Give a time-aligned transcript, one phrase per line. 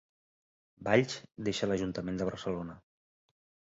[0.87, 1.19] Valls
[1.51, 2.83] deixa l'Ajuntament de Barcelona